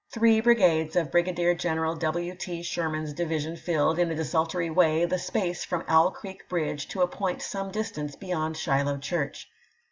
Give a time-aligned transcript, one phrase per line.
[0.09, 2.33] Three brigades of Brigadier General W.
[2.33, 2.63] T.
[2.63, 7.03] Sherman's division filled, in a desul tory way, the space from Owl Creek bridge to
[7.03, 9.47] a point some distance beyond Shiloh Church.